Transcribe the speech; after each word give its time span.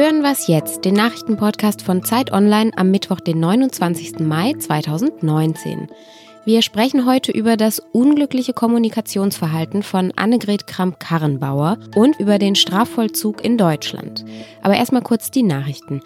hören 0.00 0.22
was 0.22 0.46
jetzt, 0.46 0.86
den 0.86 0.94
Nachrichtenpodcast 0.94 1.82
von 1.82 2.02
Zeit 2.02 2.32
Online 2.32 2.70
am 2.74 2.90
Mittwoch, 2.90 3.20
den 3.20 3.38
29. 3.38 4.20
Mai 4.20 4.54
2019. 4.58 5.88
Wir 6.50 6.62
sprechen 6.62 7.06
heute 7.06 7.30
über 7.30 7.56
das 7.56 7.78
unglückliche 7.78 8.52
Kommunikationsverhalten 8.52 9.84
von 9.84 10.12
Annegret 10.16 10.66
Kramp-Karrenbauer 10.66 11.78
und 11.94 12.18
über 12.18 12.40
den 12.40 12.56
Strafvollzug 12.56 13.44
in 13.44 13.56
Deutschland. 13.56 14.24
Aber 14.60 14.74
erstmal 14.74 15.02
kurz 15.02 15.30
die 15.30 15.44
Nachrichten. 15.44 16.00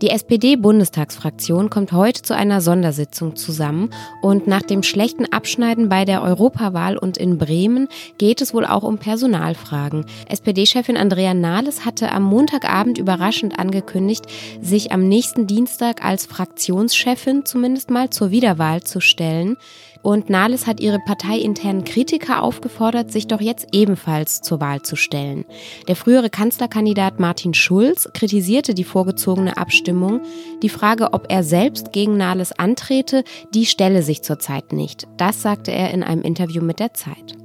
Die 0.00 0.08
SPD-Bundestagsfraktion 0.08 1.68
kommt 1.68 1.92
heute 1.92 2.22
zu 2.22 2.34
einer 2.34 2.62
Sondersitzung 2.62 3.36
zusammen 3.36 3.90
und 4.22 4.46
nach 4.46 4.62
dem 4.62 4.82
schlechten 4.82 5.30
Abschneiden 5.30 5.90
bei 5.90 6.06
der 6.06 6.22
Europawahl 6.22 6.96
und 6.96 7.18
in 7.18 7.36
Bremen 7.36 7.86
geht 8.16 8.40
es 8.40 8.54
wohl 8.54 8.64
auch 8.64 8.84
um 8.84 8.96
Personalfragen. 8.96 10.06
SPD-Chefin 10.30 10.96
Andrea 10.96 11.34
Nahles 11.34 11.84
hatte 11.84 12.10
am 12.10 12.22
Montagabend 12.22 12.96
überraschend 12.96 13.58
angekündigt, 13.58 14.24
sich 14.62 14.92
am 14.92 15.06
nächsten 15.06 15.46
Dienstag 15.46 16.02
als 16.02 16.24
Fraktionschefin 16.24 17.44
zumindest 17.44 17.90
mal 17.90 18.08
zur 18.08 18.30
Wiederwahl 18.30 18.82
zu 18.82 19.02
stellen. 19.02 19.58
Und 20.02 20.30
Nahles 20.30 20.66
hat 20.66 20.80
ihre 20.80 20.98
parteiinternen 20.98 21.84
Kritiker 21.84 22.42
aufgefordert, 22.42 23.10
sich 23.10 23.26
doch 23.26 23.40
jetzt 23.40 23.68
ebenfalls 23.72 24.40
zur 24.40 24.60
Wahl 24.60 24.82
zu 24.82 24.96
stellen. 24.96 25.44
Der 25.88 25.96
frühere 25.96 26.30
Kanzlerkandidat 26.30 27.20
Martin 27.20 27.54
Schulz 27.54 28.08
kritisierte 28.12 28.74
die 28.74 28.84
vorgezogene 28.84 29.56
Abstimmung. 29.56 30.20
Die 30.62 30.68
Frage, 30.68 31.12
ob 31.12 31.30
er 31.30 31.42
selbst 31.42 31.92
gegen 31.92 32.16
Nahles 32.16 32.52
antrete, 32.52 33.24
die 33.54 33.66
stelle 33.66 34.02
sich 34.02 34.22
zurzeit 34.22 34.72
nicht. 34.72 35.06
Das 35.16 35.42
sagte 35.42 35.70
er 35.72 35.90
in 35.90 36.02
einem 36.02 36.22
Interview 36.22 36.62
mit 36.62 36.80
der 36.80 36.94
Zeit. 36.94 37.39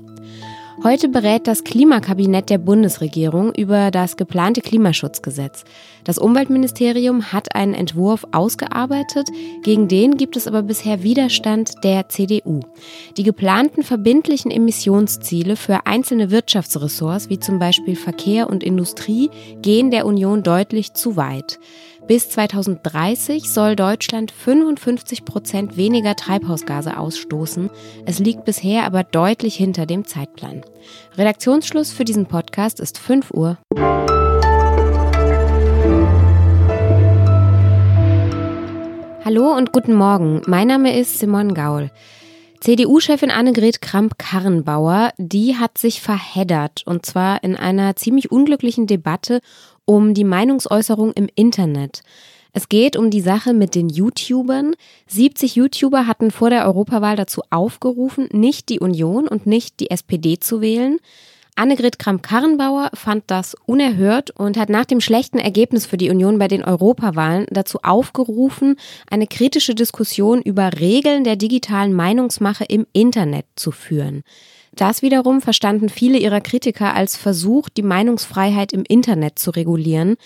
Heute 0.85 1.09
berät 1.09 1.47
das 1.47 1.63
Klimakabinett 1.63 2.51
der 2.51 2.59
Bundesregierung 2.59 3.51
über 3.55 3.89
das 3.89 4.17
geplante 4.17 4.61
Klimaschutzgesetz. 4.61 5.63
Das 6.03 6.19
Umweltministerium 6.19 7.33
hat 7.33 7.55
einen 7.55 7.73
Entwurf 7.73 8.23
ausgearbeitet, 8.31 9.27
gegen 9.63 9.87
den 9.87 10.15
gibt 10.15 10.37
es 10.37 10.45
aber 10.45 10.61
bisher 10.61 11.01
Widerstand 11.01 11.83
der 11.83 12.07
CDU. 12.09 12.59
Die 13.17 13.23
geplanten 13.23 13.81
verbindlichen 13.81 14.51
Emissionsziele 14.51 15.55
für 15.55 15.87
einzelne 15.87 16.29
Wirtschaftsressorts 16.29 17.31
wie 17.31 17.39
zum 17.39 17.57
Beispiel 17.57 17.95
Verkehr 17.95 18.47
und 18.47 18.63
Industrie 18.63 19.31
gehen 19.63 19.89
der 19.89 20.05
Union 20.05 20.43
deutlich 20.43 20.93
zu 20.93 21.15
weit. 21.15 21.57
Bis 22.07 22.29
2030 22.29 23.49
soll 23.49 23.75
Deutschland 23.75 24.31
55 24.31 25.25
Prozent 25.25 25.75
weniger 25.75 26.15
Treibhausgase 26.15 26.97
ausstoßen. 26.99 27.71
Es 28.05 28.19
liegt 28.19 28.45
bisher 28.45 28.83
aber 28.83 29.03
deutlich 29.03 29.55
hinter 29.55 29.87
dem 29.87 30.05
Zeitplan. 30.05 30.61
Redaktionsschluss 31.17 31.91
für 31.91 32.05
diesen 32.05 32.27
Podcast 32.27 32.79
ist 32.79 32.99
5 32.99 33.31
Uhr. 33.31 33.57
Hallo 39.25 39.57
und 39.57 39.71
guten 39.71 39.95
Morgen. 39.95 40.43
Mein 40.45 40.67
Name 40.67 40.95
ist 40.99 41.17
Simon 41.17 41.55
Gaul. 41.55 41.89
CDU-Chefin 42.59 43.31
Annegret 43.31 43.81
Kramp-Karrenbauer, 43.81 45.11
die 45.17 45.55
hat 45.55 45.77
sich 45.77 46.01
verheddert 46.01 46.83
und 46.85 47.05
zwar 47.05 47.43
in 47.43 47.55
einer 47.55 47.95
ziemlich 47.95 48.31
unglücklichen 48.31 48.87
Debatte 48.87 49.41
um 49.85 50.13
die 50.13 50.23
Meinungsäußerung 50.23 51.13
im 51.13 51.29
Internet. 51.35 52.01
Es 52.53 52.69
geht 52.69 52.95
um 52.95 53.09
die 53.09 53.21
Sache 53.21 53.53
mit 53.53 53.75
den 53.75 53.89
YouTubern. 53.89 54.75
70 55.07 55.57
YouTuber 55.57 56.07
hatten 56.07 56.31
vor 56.31 56.49
der 56.49 56.65
Europawahl 56.65 57.17
dazu 57.17 57.41
aufgerufen, 57.49 58.29
nicht 58.31 58.69
die 58.69 58.79
Union 58.79 59.27
und 59.27 59.45
nicht 59.45 59.79
die 59.81 59.91
SPD 59.91 60.39
zu 60.39 60.61
wählen. 60.61 60.99
Annegret 61.57 61.99
Kramp-Karrenbauer 61.99 62.91
fand 62.93 63.23
das 63.27 63.55
unerhört 63.65 64.29
und 64.31 64.57
hat 64.57 64.67
nach 64.67 64.83
dem 64.83 64.99
schlechten 64.99 65.39
Ergebnis 65.39 65.85
für 65.85 65.95
die 65.95 66.09
Union 66.09 66.37
bei 66.37 66.49
den 66.49 66.65
Europawahlen 66.65 67.45
dazu 67.49 67.79
aufgerufen, 67.81 68.75
eine 69.09 69.25
kritische 69.25 69.73
Diskussion 69.73 70.41
über 70.41 70.71
Regeln 70.79 71.23
der 71.23 71.37
digitalen 71.37 71.93
Meinungsmache 71.93 72.65
im 72.65 72.85
Internet 72.91 73.45
zu 73.55 73.71
führen. 73.71 74.23
Das 74.75 75.01
wiederum 75.01 75.41
verstanden 75.41 75.87
viele 75.87 76.17
ihrer 76.17 76.41
Kritiker 76.41 76.93
als 76.93 77.15
Versuch, 77.15 77.69
die 77.69 77.83
Meinungsfreiheit 77.83 78.73
im 78.73 78.83
Internet 78.85 79.39
zu 79.39 79.51
regulieren. 79.51 80.17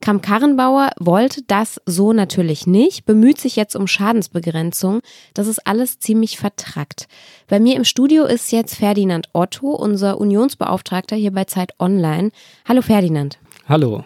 Kram 0.00 0.22
Karrenbauer 0.22 0.90
wollte 1.00 1.42
das 1.46 1.80
so 1.84 2.12
natürlich 2.12 2.66
nicht, 2.66 3.04
bemüht 3.04 3.40
sich 3.40 3.56
jetzt 3.56 3.74
um 3.74 3.86
Schadensbegrenzung. 3.86 5.00
Das 5.34 5.48
ist 5.48 5.66
alles 5.66 5.98
ziemlich 5.98 6.38
vertrackt. 6.38 7.08
Bei 7.48 7.58
mir 7.58 7.74
im 7.76 7.84
Studio 7.84 8.24
ist 8.24 8.52
jetzt 8.52 8.76
Ferdinand 8.76 9.28
Otto, 9.32 9.70
unser 9.70 10.20
Unionsbeauftragter 10.20 11.16
hier 11.16 11.32
bei 11.32 11.44
Zeit 11.44 11.72
Online. 11.80 12.30
Hallo 12.66 12.80
Ferdinand. 12.80 13.38
Hallo. 13.68 14.04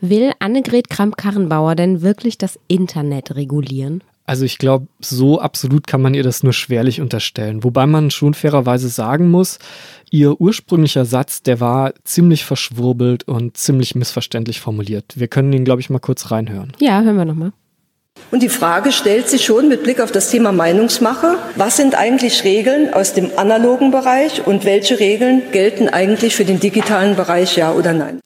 Will 0.00 0.32
Annegret 0.38 0.88
Kramp-Karrenbauer 0.88 1.74
denn 1.74 2.00
wirklich 2.00 2.38
das 2.38 2.58
Internet 2.68 3.36
regulieren? 3.36 4.02
Also 4.30 4.44
ich 4.44 4.58
glaube, 4.58 4.86
so 5.00 5.40
absolut 5.40 5.88
kann 5.88 6.00
man 6.00 6.14
ihr 6.14 6.22
das 6.22 6.44
nur 6.44 6.52
schwerlich 6.52 7.00
unterstellen. 7.00 7.64
Wobei 7.64 7.86
man 7.86 8.12
schon 8.12 8.32
fairerweise 8.32 8.88
sagen 8.88 9.28
muss, 9.28 9.58
ihr 10.08 10.40
ursprünglicher 10.40 11.04
Satz, 11.04 11.42
der 11.42 11.58
war 11.58 11.94
ziemlich 12.04 12.44
verschwurbelt 12.44 13.26
und 13.26 13.56
ziemlich 13.56 13.96
missverständlich 13.96 14.60
formuliert. 14.60 15.14
Wir 15.16 15.26
können 15.26 15.52
ihn, 15.52 15.64
glaube 15.64 15.80
ich, 15.80 15.90
mal 15.90 15.98
kurz 15.98 16.30
reinhören. 16.30 16.72
Ja, 16.78 17.02
hören 17.02 17.16
wir 17.16 17.24
nochmal. 17.24 17.52
Und 18.30 18.44
die 18.44 18.48
Frage 18.48 18.92
stellt 18.92 19.28
sich 19.28 19.44
schon 19.44 19.68
mit 19.68 19.82
Blick 19.82 20.00
auf 20.00 20.12
das 20.12 20.30
Thema 20.30 20.52
Meinungsmache, 20.52 21.36
was 21.56 21.76
sind 21.76 21.96
eigentlich 21.96 22.44
Regeln 22.44 22.94
aus 22.94 23.14
dem 23.14 23.32
analogen 23.36 23.90
Bereich 23.90 24.46
und 24.46 24.64
welche 24.64 25.00
Regeln 25.00 25.42
gelten 25.50 25.88
eigentlich 25.88 26.36
für 26.36 26.44
den 26.44 26.60
digitalen 26.60 27.16
Bereich, 27.16 27.56
ja 27.56 27.72
oder 27.72 27.94
nein? 27.94 28.20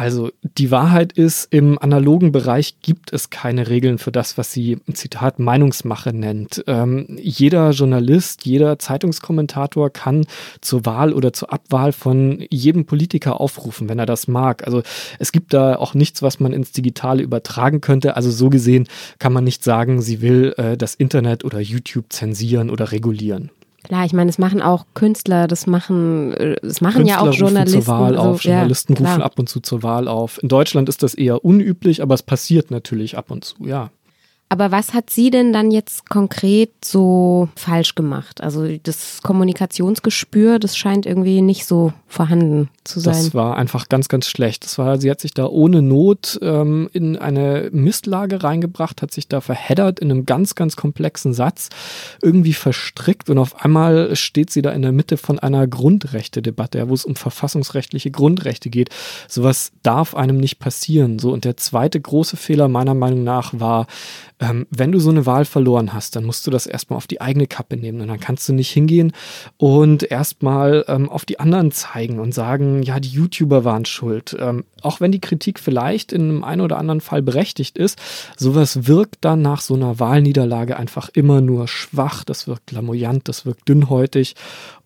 Also 0.00 0.30
die 0.42 0.70
Wahrheit 0.70 1.12
ist, 1.12 1.52
im 1.52 1.78
analogen 1.78 2.32
Bereich 2.32 2.80
gibt 2.80 3.12
es 3.12 3.28
keine 3.28 3.68
Regeln 3.68 3.98
für 3.98 4.10
das, 4.10 4.38
was 4.38 4.50
sie, 4.50 4.78
Zitat, 4.94 5.38
Meinungsmache 5.38 6.14
nennt. 6.14 6.64
Ähm, 6.68 7.18
jeder 7.20 7.72
Journalist, 7.72 8.46
jeder 8.46 8.78
Zeitungskommentator 8.78 9.90
kann 9.90 10.24
zur 10.62 10.86
Wahl 10.86 11.12
oder 11.12 11.34
zur 11.34 11.52
Abwahl 11.52 11.92
von 11.92 12.42
jedem 12.48 12.86
Politiker 12.86 13.42
aufrufen, 13.42 13.90
wenn 13.90 13.98
er 13.98 14.06
das 14.06 14.26
mag. 14.26 14.66
Also 14.66 14.82
es 15.18 15.32
gibt 15.32 15.52
da 15.52 15.76
auch 15.76 15.92
nichts, 15.92 16.22
was 16.22 16.40
man 16.40 16.54
ins 16.54 16.72
Digitale 16.72 17.22
übertragen 17.22 17.82
könnte. 17.82 18.16
Also 18.16 18.30
so 18.30 18.48
gesehen 18.48 18.88
kann 19.18 19.34
man 19.34 19.44
nicht 19.44 19.62
sagen, 19.62 20.00
sie 20.00 20.22
will 20.22 20.54
äh, 20.56 20.78
das 20.78 20.94
Internet 20.94 21.44
oder 21.44 21.60
YouTube 21.60 22.06
zensieren 22.08 22.70
oder 22.70 22.90
regulieren. 22.90 23.50
Klar, 23.82 24.04
ich 24.04 24.12
meine, 24.12 24.28
das 24.28 24.38
machen 24.38 24.60
auch 24.60 24.86
Künstler, 24.94 25.46
das 25.46 25.66
machen, 25.66 26.32
äh, 26.34 26.56
das 26.62 26.80
machen 26.80 27.04
Künstler 27.04 27.24
ja 27.24 27.30
auch 27.30 27.34
Journalisten. 27.34 27.82
Zur 27.82 27.94
Wahl 27.94 28.16
also, 28.16 28.30
auf. 28.30 28.44
Journalisten 28.44 28.94
ja, 28.94 29.00
rufen 29.00 29.22
ab 29.22 29.38
und 29.38 29.48
zu 29.48 29.60
zur 29.60 29.82
Wahl 29.82 30.06
auf. 30.08 30.42
In 30.42 30.48
Deutschland 30.48 30.88
ist 30.88 31.02
das 31.02 31.14
eher 31.14 31.44
unüblich, 31.44 32.02
aber 32.02 32.14
es 32.14 32.22
passiert 32.22 32.70
natürlich 32.70 33.16
ab 33.16 33.30
und 33.30 33.44
zu, 33.44 33.56
ja. 33.64 33.90
Aber 34.52 34.72
was 34.72 34.94
hat 34.94 35.10
sie 35.10 35.30
denn 35.30 35.52
dann 35.52 35.70
jetzt 35.70 36.10
konkret 36.10 36.84
so 36.84 37.48
falsch 37.54 37.94
gemacht? 37.94 38.42
Also 38.42 38.66
das 38.82 39.20
Kommunikationsgespür, 39.22 40.58
das 40.58 40.76
scheint 40.76 41.06
irgendwie 41.06 41.40
nicht 41.40 41.66
so 41.66 41.92
vorhanden 42.08 42.68
zu 42.82 42.98
sein. 42.98 43.14
Das 43.14 43.32
war 43.32 43.56
einfach 43.56 43.88
ganz, 43.88 44.08
ganz 44.08 44.26
schlecht. 44.26 44.64
Das 44.64 44.76
war, 44.76 44.98
sie 44.98 45.08
hat 45.08 45.20
sich 45.20 45.34
da 45.34 45.46
ohne 45.46 45.82
Not 45.82 46.36
ähm, 46.42 46.90
in 46.92 47.16
eine 47.16 47.68
Mistlage 47.70 48.42
reingebracht, 48.42 49.02
hat 49.02 49.12
sich 49.12 49.28
da 49.28 49.40
verheddert 49.40 50.00
in 50.00 50.10
einem 50.10 50.26
ganz, 50.26 50.56
ganz 50.56 50.74
komplexen 50.74 51.32
Satz, 51.32 51.68
irgendwie 52.20 52.52
verstrickt 52.52 53.30
und 53.30 53.38
auf 53.38 53.64
einmal 53.64 54.16
steht 54.16 54.50
sie 54.50 54.62
da 54.62 54.72
in 54.72 54.82
der 54.82 54.90
Mitte 54.90 55.16
von 55.16 55.38
einer 55.38 55.68
Grundrechte-Debatte, 55.68 56.88
wo 56.88 56.94
es 56.94 57.04
um 57.04 57.14
verfassungsrechtliche 57.14 58.10
Grundrechte 58.10 58.68
geht. 58.68 58.88
Sowas 59.28 59.70
darf 59.84 60.16
einem 60.16 60.38
nicht 60.38 60.58
passieren. 60.58 61.20
So 61.20 61.32
und 61.32 61.44
der 61.44 61.56
zweite 61.56 62.00
große 62.00 62.36
Fehler 62.36 62.66
meiner 62.66 62.94
Meinung 62.94 63.22
nach 63.22 63.52
war, 63.54 63.86
ähm, 64.40 64.66
wenn 64.70 64.90
du 64.90 64.98
so 64.98 65.10
eine 65.10 65.26
Wahl 65.26 65.44
verloren 65.44 65.92
hast, 65.92 66.16
dann 66.16 66.24
musst 66.24 66.46
du 66.46 66.50
das 66.50 66.66
erstmal 66.66 66.96
auf 66.96 67.06
die 67.06 67.20
eigene 67.20 67.46
Kappe 67.46 67.76
nehmen 67.76 68.00
und 68.00 68.08
dann 68.08 68.20
kannst 68.20 68.48
du 68.48 68.54
nicht 68.54 68.70
hingehen 68.70 69.12
und 69.58 70.02
erstmal 70.02 70.84
ähm, 70.88 71.08
auf 71.08 71.24
die 71.26 71.38
anderen 71.38 71.70
zeigen 71.70 72.18
und 72.18 72.32
sagen, 72.32 72.82
ja, 72.82 72.98
die 72.98 73.10
YouTuber 73.10 73.64
waren 73.64 73.84
schuld. 73.84 74.36
Ähm, 74.38 74.64
auch 74.82 75.00
wenn 75.00 75.12
die 75.12 75.20
Kritik 75.20 75.60
vielleicht 75.60 76.12
in 76.12 76.22
einem 76.22 76.44
einen 76.44 76.62
oder 76.62 76.78
anderen 76.78 77.02
Fall 77.02 77.22
berechtigt 77.22 77.76
ist, 77.76 78.00
sowas 78.36 78.86
wirkt 78.86 79.18
dann 79.20 79.42
nach 79.42 79.60
so 79.60 79.74
einer 79.74 80.00
Wahlniederlage 80.00 80.76
einfach 80.76 81.10
immer 81.12 81.40
nur 81.40 81.68
schwach, 81.68 82.24
das 82.24 82.46
wirkt 82.46 82.72
lamoyant, 82.72 83.28
das 83.28 83.44
wirkt 83.44 83.68
dünnhäutig 83.68 84.36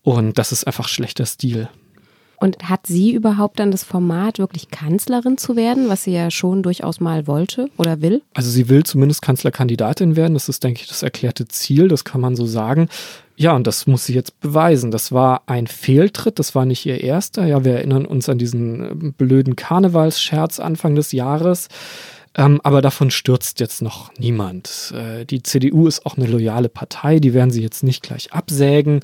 und 0.02 0.36
das 0.36 0.50
ist 0.50 0.66
einfach 0.66 0.88
schlechter 0.88 1.26
Stil. 1.26 1.68
Und 2.44 2.58
hat 2.62 2.87
sie 2.87 3.14
überhaupt 3.14 3.58
dann 3.58 3.70
das 3.70 3.85
Format, 3.85 4.38
wirklich 4.38 4.69
Kanzlerin 4.69 5.38
zu 5.38 5.56
werden, 5.56 5.88
was 5.88 6.05
sie 6.05 6.12
ja 6.12 6.31
schon 6.31 6.62
durchaus 6.62 7.00
mal 7.00 7.26
wollte 7.26 7.70
oder 7.79 8.02
will? 8.02 8.20
Also 8.35 8.50
sie 8.50 8.69
will 8.69 8.82
zumindest 8.82 9.23
Kanzlerkandidatin 9.23 10.14
werden. 10.14 10.35
Das 10.35 10.50
ist, 10.50 10.62
denke 10.62 10.82
ich, 10.82 10.88
das 10.88 11.02
erklärte 11.02 11.49
Ziel, 11.49 11.88
das 11.88 12.05
kann 12.05 12.20
man 12.20 12.37
so 12.37 12.44
sagen. 12.44 12.91
Ja, 13.37 13.56
und 13.56 13.67
das 13.67 13.87
muss 13.87 14.05
sie 14.05 14.12
jetzt 14.12 14.38
beweisen. 14.41 14.91
Das 14.91 15.11
war 15.11 15.41
ein 15.46 15.67
Fehltritt, 15.67 16.38
das 16.38 16.55
war 16.55 16.67
nicht 16.67 16.85
ihr 16.85 17.00
erster. 17.00 17.46
Ja, 17.46 17.64
wir 17.64 17.76
erinnern 17.76 18.05
uns 18.05 18.29
an 18.29 18.37
diesen 18.37 19.08
äh, 19.08 19.12
blöden 19.17 19.56
Karnevalsscherz 19.56 20.61
Anfang 20.61 20.94
des 20.96 21.12
Jahres. 21.12 21.69
Ähm, 22.36 22.60
aber 22.64 22.82
davon 22.82 23.10
stürzt 23.10 23.60
jetzt 23.60 23.81
noch 23.81 24.12
niemand. 24.19 24.92
Äh, 24.94 25.25
die 25.25 25.42
CDU 25.42 25.86
ist 25.86 26.04
auch 26.04 26.16
eine 26.16 26.26
loyale 26.26 26.69
Partei, 26.69 27.20
die 27.20 27.32
werden 27.32 27.50
sie 27.50 27.62
jetzt 27.62 27.84
nicht 27.84 28.02
gleich 28.02 28.32
absägen. 28.32 29.00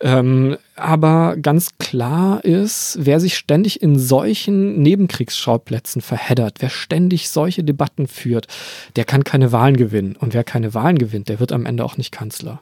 Ähm, 0.00 0.56
aber 0.76 1.36
ganz 1.36 1.78
klar 1.78 2.44
ist, 2.44 2.98
wer 3.00 3.20
sich 3.20 3.36
ständig 3.36 3.80
in 3.80 3.98
solchen 3.98 4.82
Nebenkriegsschauplätzen 4.82 6.02
verheddert, 6.02 6.56
wer 6.60 6.70
ständig 6.70 7.30
solche 7.30 7.64
Debatten 7.64 8.06
führt, 8.06 8.48
der 8.96 9.04
kann 9.04 9.24
keine 9.24 9.52
Wahlen 9.52 9.76
gewinnen. 9.76 10.16
Und 10.16 10.34
wer 10.34 10.44
keine 10.44 10.74
Wahlen 10.74 10.98
gewinnt, 10.98 11.28
der 11.28 11.40
wird 11.40 11.52
am 11.52 11.64
Ende 11.64 11.84
auch 11.84 11.96
nicht 11.96 12.12
Kanzler. 12.12 12.60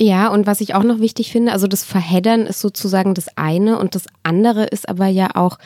Ja, 0.00 0.28
und 0.28 0.46
was 0.46 0.62
ich 0.62 0.74
auch 0.74 0.82
noch 0.84 1.00
wichtig 1.00 1.30
finde, 1.30 1.52
also 1.52 1.66
das 1.66 1.84
Verheddern 1.84 2.46
ist 2.46 2.60
sozusagen 2.60 3.12
das 3.12 3.36
eine 3.36 3.78
und 3.78 3.94
das 3.94 4.06
andere 4.22 4.64
ist 4.64 4.88
aber 4.88 5.08
ja 5.08 5.32
auch, 5.34 5.58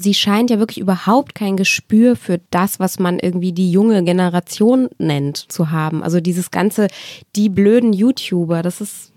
sie 0.00 0.14
scheint 0.14 0.50
ja 0.50 0.58
wirklich 0.58 0.78
überhaupt 0.78 1.34
kein 1.34 1.56
Gespür 1.56 2.16
für 2.16 2.40
das, 2.50 2.80
was 2.80 2.98
man 2.98 3.18
irgendwie 3.18 3.52
die 3.52 3.70
junge 3.70 4.02
Generation 4.02 4.88
nennt, 4.98 5.36
zu 5.36 5.70
haben. 5.70 6.02
Also 6.02 6.20
dieses 6.20 6.50
ganze, 6.50 6.88
die 7.36 7.48
blöden 7.48 7.92
YouTuber, 7.92 8.62
das 8.62 8.80
ist 8.80 9.12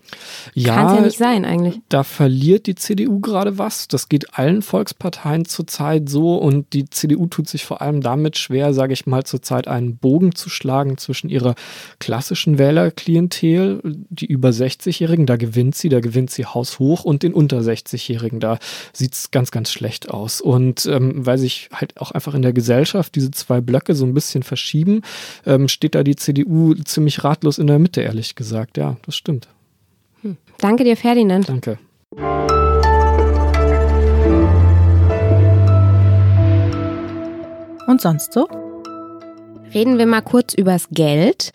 ja, 0.53 0.75
Kann 0.75 0.87
es 0.87 0.93
ja 0.93 1.01
nicht 1.01 1.17
sein 1.17 1.45
eigentlich. 1.45 1.79
Da 1.89 2.03
verliert 2.03 2.67
die 2.67 2.75
CDU 2.75 3.19
gerade 3.19 3.57
was. 3.57 3.87
Das 3.87 4.09
geht 4.09 4.37
allen 4.37 4.61
Volksparteien 4.61 5.45
zurzeit 5.45 6.09
so 6.09 6.35
und 6.35 6.73
die 6.73 6.89
CDU 6.89 7.27
tut 7.27 7.47
sich 7.47 7.65
vor 7.65 7.81
allem 7.81 8.01
damit 8.01 8.37
schwer, 8.37 8.73
sage 8.73 8.93
ich 8.93 9.05
mal, 9.05 9.23
zurzeit 9.23 9.67
einen 9.67 9.97
Bogen 9.97 10.35
zu 10.35 10.49
schlagen 10.49 10.97
zwischen 10.97 11.29
ihrer 11.29 11.55
klassischen 11.99 12.57
Wählerklientel, 12.57 13.81
die 13.83 14.25
über 14.25 14.49
60-Jährigen, 14.49 15.25
da 15.25 15.37
gewinnt 15.37 15.75
sie, 15.75 15.89
da 15.89 15.99
gewinnt 15.99 16.31
sie 16.31 16.45
haushoch 16.45 17.03
und 17.03 17.23
den 17.23 17.33
unter 17.33 17.59
60-Jährigen, 17.59 18.39
da 18.39 18.59
sieht 18.93 19.13
es 19.13 19.31
ganz, 19.31 19.51
ganz 19.51 19.71
schlecht 19.71 20.09
aus. 20.09 20.41
Und 20.41 20.85
ähm, 20.85 21.25
weil 21.25 21.37
sich 21.37 21.69
halt 21.73 21.99
auch 21.99 22.11
einfach 22.11 22.33
in 22.33 22.41
der 22.41 22.53
Gesellschaft 22.53 23.15
diese 23.15 23.31
zwei 23.31 23.61
Blöcke 23.61 23.95
so 23.95 24.05
ein 24.05 24.13
bisschen 24.13 24.43
verschieben, 24.43 25.01
ähm, 25.45 25.67
steht 25.67 25.95
da 25.95 26.03
die 26.03 26.15
CDU 26.15 26.73
ziemlich 26.75 27.23
ratlos 27.23 27.57
in 27.57 27.67
der 27.67 27.79
Mitte, 27.79 28.01
ehrlich 28.01 28.35
gesagt. 28.35 28.77
Ja, 28.77 28.97
das 29.05 29.15
stimmt. 29.15 29.47
Danke 30.63 30.85
dir, 30.85 30.95
Ferdinand. 30.95 31.49
Danke. 31.49 31.77
Und 37.85 37.99
sonst 37.99 38.31
so? 38.31 38.47
Reden 39.73 39.97
wir 39.97 40.05
mal 40.05 40.21
kurz 40.21 40.53
übers 40.53 40.87
Geld. 40.89 41.51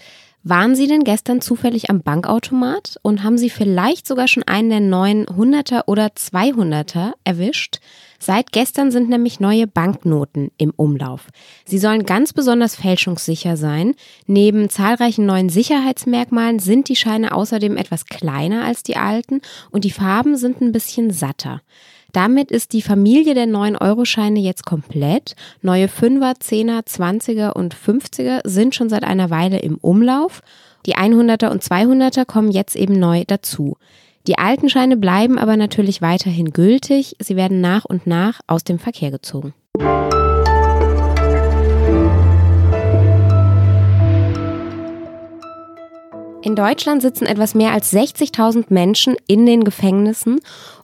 Waren 0.48 0.74
Sie 0.74 0.86
denn 0.86 1.04
gestern 1.04 1.42
zufällig 1.42 1.90
am 1.90 2.00
Bankautomat 2.00 2.98
und 3.02 3.22
haben 3.22 3.36
Sie 3.36 3.50
vielleicht 3.50 4.06
sogar 4.06 4.28
schon 4.28 4.44
einen 4.44 4.70
der 4.70 4.80
neuen 4.80 5.26
100er 5.26 5.82
oder 5.88 6.06
200er 6.06 7.12
erwischt? 7.22 7.80
Seit 8.18 8.50
gestern 8.50 8.90
sind 8.90 9.10
nämlich 9.10 9.40
neue 9.40 9.66
Banknoten 9.66 10.50
im 10.56 10.72
Umlauf. 10.74 11.26
Sie 11.66 11.76
sollen 11.76 12.06
ganz 12.06 12.32
besonders 12.32 12.76
fälschungssicher 12.76 13.58
sein. 13.58 13.94
Neben 14.26 14.70
zahlreichen 14.70 15.26
neuen 15.26 15.50
Sicherheitsmerkmalen 15.50 16.60
sind 16.60 16.88
die 16.88 16.96
Scheine 16.96 17.32
außerdem 17.32 17.76
etwas 17.76 18.06
kleiner 18.06 18.64
als 18.64 18.82
die 18.82 18.96
alten 18.96 19.42
und 19.70 19.84
die 19.84 19.90
Farben 19.90 20.38
sind 20.38 20.62
ein 20.62 20.72
bisschen 20.72 21.10
satter. 21.10 21.60
Damit 22.18 22.50
ist 22.50 22.72
die 22.72 22.82
Familie 22.82 23.34
der 23.34 23.46
9-Euro-Scheine 23.46 24.40
jetzt 24.40 24.66
komplett. 24.66 25.36
Neue 25.62 25.86
5er, 25.86 26.36
10er, 26.36 26.84
20er 26.84 27.52
und 27.52 27.76
50er 27.76 28.40
sind 28.42 28.74
schon 28.74 28.88
seit 28.88 29.04
einer 29.04 29.30
Weile 29.30 29.60
im 29.60 29.76
Umlauf. 29.76 30.42
Die 30.84 30.96
100er 30.96 31.48
und 31.48 31.62
200er 31.62 32.24
kommen 32.24 32.50
jetzt 32.50 32.74
eben 32.74 32.98
neu 32.98 33.22
dazu. 33.24 33.76
Die 34.26 34.36
alten 34.36 34.68
Scheine 34.68 34.96
bleiben 34.96 35.38
aber 35.38 35.56
natürlich 35.56 36.02
weiterhin 36.02 36.50
gültig. 36.50 37.14
Sie 37.20 37.36
werden 37.36 37.60
nach 37.60 37.84
und 37.84 38.08
nach 38.08 38.40
aus 38.48 38.64
dem 38.64 38.80
Verkehr 38.80 39.12
gezogen. 39.12 39.54
In 46.48 46.56
Deutschland 46.56 47.02
sitzen 47.02 47.26
etwas 47.26 47.54
mehr 47.54 47.72
als 47.72 47.92
60.000 47.92 48.66
Menschen 48.70 49.16
in 49.26 49.44
den 49.44 49.64
Gefängnissen 49.64 50.40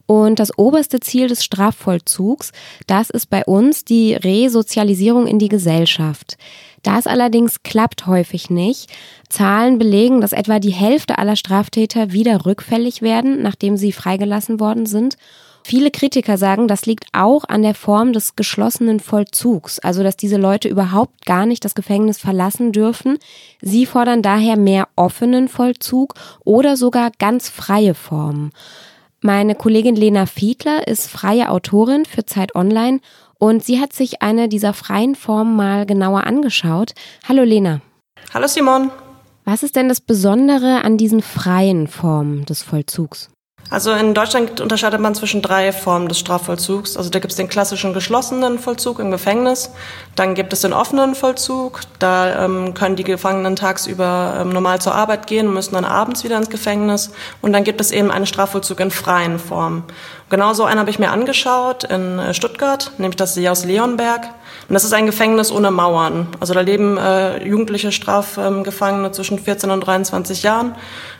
und 0.07 0.39
das 0.39 0.57
oberste 0.57 0.99
Ziel 0.99 1.27
des 1.27 1.43
Strafvollzugs, 1.43 2.51
das 2.87 3.09
ist 3.09 3.29
bei 3.29 3.43
uns 3.45 3.85
die 3.85 4.13
Resozialisierung 4.13 5.27
in 5.27 5.39
die 5.39 5.49
Gesellschaft. 5.49 6.37
Das 6.83 7.07
allerdings 7.07 7.63
klappt 7.63 8.05
häufig 8.05 8.51
nicht. 8.51 8.91
Zahlen 9.27 9.79
belegen, 9.79 10.21
dass 10.21 10.33
etwa 10.33 10.59
die 10.59 10.73
Hälfte 10.73 11.17
aller 11.17 11.35
Straftäter 11.35 12.11
wieder 12.11 12.45
rückfällig 12.45 13.01
werden, 13.01 13.41
nachdem 13.41 13.75
sie 13.75 13.91
freigelassen 13.91 14.59
worden 14.59 14.85
sind. 14.85 15.17
Viele 15.63 15.89
Kritiker 15.89 16.37
sagen, 16.37 16.67
das 16.67 16.85
liegt 16.85 17.07
auch 17.11 17.43
an 17.47 17.63
der 17.63 17.73
Form 17.73 18.13
des 18.13 18.35
geschlossenen 18.35 18.99
Vollzugs, 18.99 19.79
also 19.79 20.03
dass 20.03 20.15
diese 20.15 20.37
Leute 20.37 20.67
überhaupt 20.67 21.25
gar 21.25 21.47
nicht 21.47 21.65
das 21.65 21.73
Gefängnis 21.73 22.19
verlassen 22.19 22.71
dürfen. 22.71 23.17
Sie 23.63 23.87
fordern 23.87 24.21
daher 24.21 24.57
mehr 24.57 24.87
offenen 24.95 25.47
Vollzug 25.47 26.13
oder 26.43 26.77
sogar 26.77 27.09
ganz 27.17 27.49
freie 27.49 27.95
Formen. 27.95 28.51
Meine 29.25 29.55
Kollegin 29.55 29.95
Lena 29.95 30.27
Fiedler 30.27 30.87
ist 30.87 31.09
freie 31.09 31.49
Autorin 31.49 32.05
für 32.05 32.25
Zeit 32.25 32.53
Online 32.53 32.99
und 33.39 33.63
sie 33.63 33.81
hat 33.81 33.91
sich 33.91 34.21
eine 34.21 34.47
dieser 34.47 34.71
freien 34.71 35.15
Formen 35.15 35.55
mal 35.55 35.87
genauer 35.87 36.27
angeschaut. 36.27 36.93
Hallo 37.27 37.41
Lena. 37.41 37.81
Hallo 38.35 38.45
Simon. 38.45 38.91
Was 39.43 39.63
ist 39.63 39.75
denn 39.75 39.89
das 39.89 39.99
Besondere 39.99 40.83
an 40.83 40.97
diesen 40.97 41.23
freien 41.23 41.87
Formen 41.87 42.45
des 42.45 42.61
Vollzugs? 42.61 43.31
Also 43.71 43.91
in 43.93 44.13
Deutschland 44.13 44.61
unterscheidet 44.61 45.01
man 45.01 45.15
zwischen 45.15 45.41
drei 45.41 45.71
Formen 45.71 46.07
des 46.07 46.19
Strafvollzugs. 46.19 46.97
Also 46.97 47.09
da 47.09 47.17
gibt 47.17 47.31
es 47.31 47.37
den 47.37 47.49
klassischen 47.49 47.93
geschlossenen 47.93 48.59
Vollzug 48.59 48.99
im 48.99 49.09
Gefängnis, 49.09 49.71
dann 50.15 50.35
gibt 50.35 50.53
es 50.53 50.61
den 50.61 50.71
offenen 50.71 51.15
Vollzug, 51.15 51.81
da 51.97 52.45
ähm, 52.45 52.75
können 52.75 52.95
die 52.95 53.03
Gefangenen 53.03 53.55
tagsüber 53.55 54.37
ähm, 54.39 54.49
normal 54.49 54.81
zur 54.81 54.93
Arbeit 54.93 55.25
gehen, 55.25 55.51
müssen 55.51 55.73
dann 55.73 55.85
abends 55.85 56.23
wieder 56.23 56.37
ins 56.37 56.49
Gefängnis 56.49 57.11
und 57.41 57.53
dann 57.53 57.63
gibt 57.63 57.81
es 57.81 57.91
eben 57.91 58.11
einen 58.11 58.27
Strafvollzug 58.27 58.79
in 58.79 58.91
freien 58.91 59.39
Formen. 59.39 59.83
Genauso 60.29 60.63
einen 60.63 60.79
habe 60.79 60.89
ich 60.89 60.97
mir 60.97 61.11
angeschaut 61.11 61.83
in 61.83 62.17
äh, 62.17 62.33
Stuttgart, 62.33 62.91
nämlich 62.97 63.15
das 63.15 63.35
See 63.35 63.47
aus 63.47 63.63
Leonberg. 63.63 64.23
Und 64.67 64.73
das 64.73 64.83
ist 64.83 64.93
ein 64.93 65.05
Gefängnis 65.05 65.51
ohne 65.51 65.69
Mauern. 65.69 66.27
Also 66.39 66.55
da 66.55 66.61
leben 66.61 66.97
äh, 66.97 67.45
jugendliche 67.45 67.91
Strafgefangene 67.91 69.11
zwischen 69.11 69.37
14 69.37 69.69
und 69.69 69.81
23 69.81 70.41
Jahren. 70.41 70.75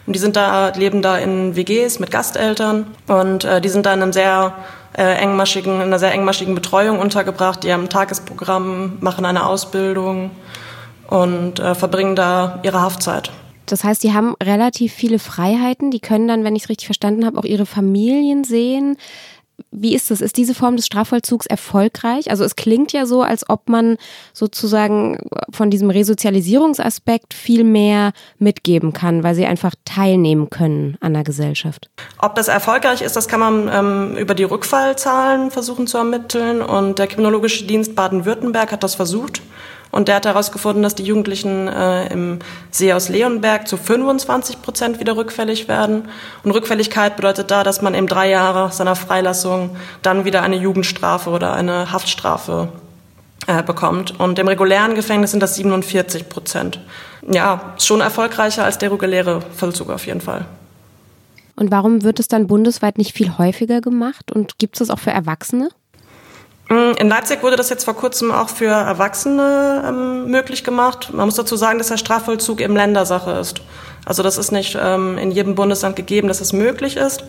Und 0.07 0.15
die 0.15 0.19
sind 0.19 0.35
da, 0.35 0.69
leben 0.69 1.03
da 1.03 1.17
in 1.17 1.55
WGs 1.55 1.99
mit 1.99 2.09
Gasteltern. 2.09 2.87
Und 3.07 3.43
äh, 3.43 3.61
die 3.61 3.69
sind 3.69 3.85
da 3.85 3.93
in 3.93 4.01
einem 4.01 4.13
sehr 4.13 4.55
äh, 4.97 5.03
engmaschigen, 5.03 5.75
in 5.75 5.81
einer 5.81 5.99
sehr 5.99 6.11
engmaschigen 6.11 6.55
Betreuung 6.55 6.97
untergebracht. 6.97 7.63
Die 7.63 7.71
haben 7.71 7.83
ein 7.83 7.89
Tagesprogramm, 7.89 8.97
machen 9.01 9.25
eine 9.25 9.45
Ausbildung 9.45 10.31
und 11.07 11.59
äh, 11.59 11.75
verbringen 11.75 12.15
da 12.15 12.59
ihre 12.63 12.81
Haftzeit. 12.81 13.29
Das 13.65 13.83
heißt, 13.83 14.03
die 14.03 14.13
haben 14.13 14.35
relativ 14.41 14.93
viele 14.93 15.19
Freiheiten. 15.19 15.91
Die 15.91 15.99
können 15.99 16.27
dann, 16.27 16.43
wenn 16.43 16.55
ich 16.55 16.63
es 16.63 16.69
richtig 16.69 16.87
verstanden 16.87 17.25
habe, 17.25 17.37
auch 17.39 17.45
ihre 17.45 17.65
Familien 17.65 18.43
sehen. 18.43 18.97
Wie 19.71 19.95
ist 19.95 20.11
das? 20.11 20.21
Ist 20.21 20.37
diese 20.37 20.53
Form 20.53 20.75
des 20.75 20.85
Strafvollzugs 20.85 21.45
erfolgreich? 21.45 22.29
Also 22.29 22.43
es 22.43 22.55
klingt 22.55 22.91
ja 22.91 23.05
so, 23.05 23.21
als 23.21 23.49
ob 23.49 23.69
man 23.69 23.97
sozusagen 24.33 25.17
von 25.49 25.69
diesem 25.69 25.89
Resozialisierungsaspekt 25.89 27.33
viel 27.33 27.63
mehr 27.63 28.11
mitgeben 28.37 28.91
kann, 28.91 29.23
weil 29.23 29.35
sie 29.35 29.45
einfach 29.45 29.73
teilnehmen 29.85 30.49
können 30.49 30.97
an 30.99 31.13
der 31.13 31.23
Gesellschaft. 31.23 31.89
Ob 32.19 32.35
das 32.35 32.47
erfolgreich 32.47 33.01
ist, 33.01 33.15
das 33.15 33.27
kann 33.27 33.39
man 33.39 33.69
ähm, 33.71 34.17
über 34.17 34.35
die 34.35 34.43
Rückfallzahlen 34.43 35.51
versuchen 35.51 35.87
zu 35.87 35.97
ermitteln. 35.97 36.61
Und 36.61 36.99
der 36.99 37.07
Kriminologische 37.07 37.65
Dienst 37.65 37.95
Baden-Württemberg 37.95 38.71
hat 38.73 38.83
das 38.83 38.95
versucht. 38.95 39.41
Und 39.95 40.09
der 40.09 40.15
hat 40.15 40.25
herausgefunden, 40.25 40.83
dass 40.83 40.93
die 40.93 41.05
Jugendlichen 41.05 41.69
äh, 41.69 42.11
im 42.11 42.39
See 42.69 42.91
aus 42.91 43.07
Leonberg 43.07 43.65
zu 43.65 43.77
25 43.77 44.61
Prozent 44.61 44.99
wieder 44.99 45.15
rückfällig 45.15 45.69
werden. 45.69 46.09
Und 46.43 46.51
Rückfälligkeit 46.51 47.15
bedeutet 47.15 47.49
da, 47.49 47.63
dass 47.63 47.81
man 47.81 47.95
eben 47.95 48.05
drei 48.05 48.29
Jahre 48.29 48.73
seiner 48.73 48.97
Freilassung 48.97 49.77
dann 50.01 50.25
wieder 50.25 50.41
eine 50.41 50.57
Jugendstrafe 50.57 51.29
oder 51.29 51.53
eine 51.53 51.93
Haftstrafe 51.93 52.67
äh, 53.47 53.63
bekommt. 53.63 54.19
Und 54.19 54.37
im 54.37 54.49
regulären 54.49 54.95
Gefängnis 54.95 55.31
sind 55.31 55.39
das 55.39 55.55
47 55.55 56.27
Prozent. 56.27 56.81
Ja, 57.31 57.73
schon 57.79 58.01
erfolgreicher 58.01 58.65
als 58.65 58.77
der 58.77 58.91
reguläre 58.91 59.39
Vollzug 59.55 59.89
auf 59.89 60.05
jeden 60.07 60.19
Fall. 60.19 60.45
Und 61.55 61.71
warum 61.71 62.03
wird 62.03 62.19
es 62.19 62.27
dann 62.27 62.47
bundesweit 62.47 62.97
nicht 62.97 63.15
viel 63.15 63.37
häufiger 63.37 63.79
gemacht? 63.79 64.33
Und 64.33 64.57
gibt 64.57 64.75
es 64.75 64.79
das 64.79 64.89
auch 64.89 64.99
für 64.99 65.11
Erwachsene? 65.11 65.69
Mm, 66.69 66.93
in 66.97 67.09
Leipzig 67.09 67.43
wurde 67.43 67.55
das 67.55 67.69
jetzt 67.69 67.83
vor 67.85 67.95
kurzem 67.95 68.31
auch 68.31 68.49
für 68.49 68.65
Erwachsene 68.65 69.83
ähm, 69.87 70.31
möglich 70.31 70.63
gemacht. 70.63 71.13
Man 71.13 71.25
muss 71.25 71.35
dazu 71.35 71.55
sagen, 71.55 71.77
dass 71.77 71.87
der 71.87 71.97
Strafvollzug 71.97 72.61
eben 72.61 72.75
Ländersache 72.75 73.31
ist. 73.31 73.61
Also 74.05 74.23
das 74.23 74.37
ist 74.37 74.51
nicht 74.51 74.77
ähm, 74.79 75.17
in 75.17 75.31
jedem 75.31 75.55
Bundesland 75.55 75.95
gegeben, 75.95 76.27
dass 76.27 76.41
es 76.41 76.53
möglich 76.53 76.95
ist. 76.95 77.23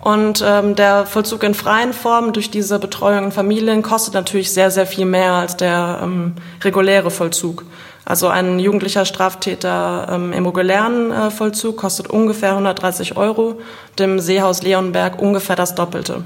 Und 0.00 0.42
ähm, 0.46 0.76
der 0.76 1.06
Vollzug 1.06 1.42
in 1.42 1.54
freien 1.54 1.92
Formen 1.92 2.32
durch 2.32 2.50
diese 2.50 2.78
Betreuung 2.78 3.24
in 3.24 3.32
Familien 3.32 3.82
kostet 3.82 4.14
natürlich 4.14 4.52
sehr, 4.52 4.70
sehr 4.70 4.86
viel 4.86 5.04
mehr 5.04 5.34
als 5.34 5.56
der 5.56 6.00
ähm, 6.02 6.34
reguläre 6.62 7.10
Vollzug. 7.10 7.64
Also 8.04 8.28
ein 8.28 8.58
jugendlicher 8.58 9.04
Straftäter 9.04 10.08
ähm, 10.10 10.32
im 10.32 10.46
regulären 10.46 11.12
äh, 11.12 11.30
Vollzug 11.30 11.76
kostet 11.76 12.08
ungefähr 12.08 12.50
130 12.50 13.16
Euro, 13.16 13.60
dem 13.98 14.20
Seehaus 14.20 14.62
Leonberg 14.62 15.20
ungefähr 15.20 15.54
das 15.54 15.74
Doppelte. 15.74 16.24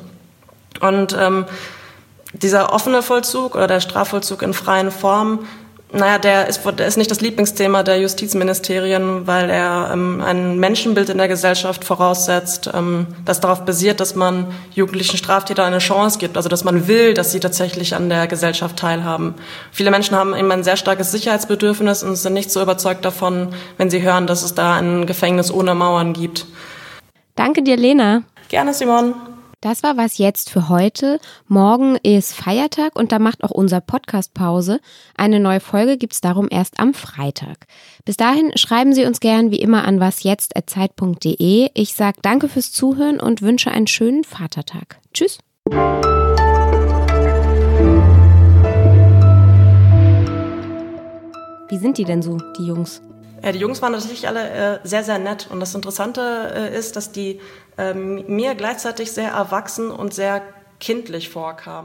Und 0.80 1.16
ähm, 1.18 1.47
dieser 2.35 2.73
offene 2.73 3.03
Vollzug 3.03 3.55
oder 3.55 3.67
der 3.67 3.81
Strafvollzug 3.81 4.43
in 4.43 4.55
freien 4.55 4.91
Form, 4.91 5.41
Naja, 5.97 6.19
der 6.19 6.49
ist, 6.49 6.62
der 6.64 6.88
ist 6.88 6.97
nicht 6.97 7.12
das 7.12 7.21
Lieblingsthema 7.21 7.85
der 7.85 8.00
Justizministerien, 8.00 9.29
weil 9.29 9.49
er 9.49 9.91
ähm, 9.93 10.21
ein 10.21 10.59
Menschenbild 10.59 11.09
in 11.09 11.19
der 11.19 11.29
Gesellschaft 11.29 11.85
voraussetzt, 11.85 12.69
ähm, 12.75 13.07
das 13.25 13.38
darauf 13.38 13.64
basiert, 13.64 14.00
dass 14.00 14.17
man 14.17 14.49
jugendlichen 14.73 15.17
Straftätern 15.17 15.67
eine 15.67 15.79
Chance 15.79 16.19
gibt, 16.19 16.37
also 16.37 16.49
dass 16.49 16.64
man 16.64 16.88
will, 16.88 17.14
dass 17.14 17.31
sie 17.31 17.38
tatsächlich 17.38 17.95
an 17.95 18.09
der 18.09 18.26
Gesellschaft 18.26 18.76
teilhaben. 18.76 19.35
Viele 19.71 19.93
Menschen 19.93 20.17
haben 20.17 20.35
eben 20.35 20.50
ein 20.50 20.64
sehr 20.64 20.76
starkes 20.76 21.12
Sicherheitsbedürfnis 21.12 22.03
und 22.03 22.17
sind 22.17 22.33
nicht 22.33 22.50
so 22.50 22.61
überzeugt 22.61 23.05
davon, 23.05 23.50
wenn 23.79 23.88
sie 23.88 24.03
hören, 24.03 24.26
dass 24.26 24.43
es 24.43 24.53
da 24.53 24.75
ein 24.75 25.07
Gefängnis 25.07 25.53
ohne 25.53 25.76
Mauern 25.76 26.12
gibt. 26.12 26.47
Danke 27.37 27.62
dir, 27.62 27.76
Lena. 27.76 28.25
Gerne, 28.49 28.75
Simon. 28.75 29.14
Das 29.64 29.83
war 29.83 29.97
was 29.97 30.18
jetzt 30.18 30.50
für 30.50 30.68
heute. 30.68 31.18
Morgen 31.49 31.97
ist 32.02 32.35
Feiertag 32.35 32.94
und 32.97 33.12
da 33.12 33.18
macht 33.18 33.42
auch 33.42 33.50
unser 33.50 33.80
Podcast 33.80 34.35
Pause. 34.35 34.78
Eine 35.16 35.40
neue 35.40 35.61
Folge 35.61 35.97
gibt's 35.97 36.21
darum 36.21 36.49
erst 36.50 36.78
am 36.78 36.92
Freitag. 36.92 37.66
Bis 38.04 38.18
dahin 38.18 38.52
schreiben 38.59 38.92
Sie 38.92 39.06
uns 39.06 39.21
gern 39.21 39.50
wie 39.52 39.61
immer 39.61 39.87
an 39.87 40.00
wasjetzt.zeit.de. 40.00 41.71
Ich 41.73 41.94
sag 41.94 42.21
danke 42.21 42.50
fürs 42.50 42.73
Zuhören 42.73 43.18
und 43.18 43.40
wünsche 43.40 43.71
einen 43.71 43.87
schönen 43.87 44.23
Vatertag. 44.25 44.99
Tschüss. 45.14 45.38
Wie 51.71 51.78
sind 51.78 51.97
die 51.97 52.04
denn 52.04 52.21
so, 52.21 52.37
die 52.59 52.66
Jungs? 52.66 53.00
Ja, 53.44 53.52
die 53.52 53.59
Jungs 53.59 53.83
waren 53.83 53.92
natürlich 53.92 54.26
alle 54.26 54.50
äh, 54.50 54.78
sehr, 54.85 55.04
sehr 55.04 55.18
nett. 55.18 55.49
Und 55.50 55.61
das 55.61 55.75
Interessante 55.75 56.52
äh, 56.54 56.78
ist, 56.78 56.97
dass 56.97 57.12
die 57.12 57.40
ähm, 57.78 58.25
mir 58.26 58.54
gleichzeitig 58.54 59.12
sehr 59.12 59.31
erwachsen 59.31 59.90
und 59.90 60.14
sehr 60.14 60.43
kindlich 60.81 61.28
vorkamen. 61.28 61.83